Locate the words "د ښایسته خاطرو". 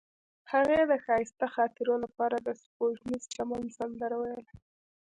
0.91-1.95